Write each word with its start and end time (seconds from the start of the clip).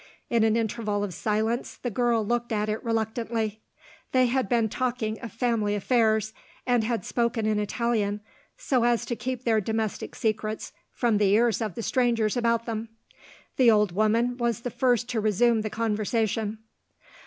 In 0.31 0.43
an 0.43 0.55
interval 0.57 1.03
of 1.03 1.13
silence 1.13 1.77
the 1.77 1.91
girl 1.91 2.25
looked 2.25 2.51
at 2.51 2.69
it 2.69 2.83
reluctantly. 2.83 3.61
They 4.13 4.25
had 4.25 4.49
been 4.49 4.67
talking 4.67 5.19
of 5.21 5.31
family 5.31 5.75
affairs 5.75 6.33
and 6.65 6.83
had 6.83 7.05
spoken 7.05 7.45
in 7.45 7.59
Italian, 7.59 8.21
so 8.57 8.83
as 8.83 9.05
to 9.05 9.15
keep 9.15 9.43
their 9.43 9.61
domestic 9.61 10.15
secrets 10.15 10.73
from 10.91 11.19
the 11.19 11.29
ears 11.33 11.61
of 11.61 11.75
the 11.75 11.83
strangers 11.83 12.35
about 12.35 12.65
them. 12.65 12.89
The 13.57 13.69
old 13.69 13.91
woman 13.91 14.37
was 14.37 14.61
the 14.61 14.71
first 14.71 15.07
to 15.09 15.21
resume 15.21 15.61
the 15.61 15.69
conversation. 15.69 16.57